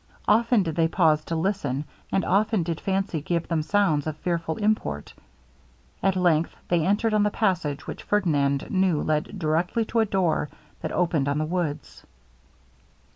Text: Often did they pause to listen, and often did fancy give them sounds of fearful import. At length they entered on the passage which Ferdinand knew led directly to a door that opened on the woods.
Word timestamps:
Often 0.27 0.63
did 0.63 0.75
they 0.77 0.87
pause 0.87 1.23
to 1.25 1.35
listen, 1.35 1.83
and 2.11 2.25
often 2.25 2.63
did 2.63 2.79
fancy 2.81 3.21
give 3.21 3.47
them 3.47 3.61
sounds 3.61 4.07
of 4.07 4.17
fearful 4.17 4.57
import. 4.57 5.13
At 6.01 6.15
length 6.15 6.55
they 6.69 6.83
entered 6.83 7.13
on 7.13 7.21
the 7.21 7.29
passage 7.29 7.85
which 7.85 8.01
Ferdinand 8.01 8.71
knew 8.71 8.99
led 9.03 9.37
directly 9.37 9.85
to 9.85 9.99
a 9.99 10.05
door 10.07 10.49
that 10.81 10.91
opened 10.91 11.27
on 11.29 11.37
the 11.37 11.45
woods. 11.45 12.03